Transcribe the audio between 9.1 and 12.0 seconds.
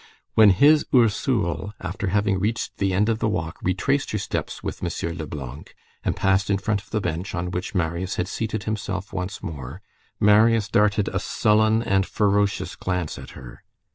once more, Marius darted a sullen